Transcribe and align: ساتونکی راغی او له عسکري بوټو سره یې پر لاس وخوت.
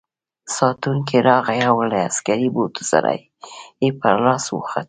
ساتونکی 0.55 1.17
راغی 1.29 1.59
او 1.69 1.77
له 1.89 1.97
عسکري 2.07 2.47
بوټو 2.55 2.83
سره 2.91 3.09
یې 3.83 3.89
پر 3.99 4.15
لاس 4.25 4.45
وخوت. 4.51 4.79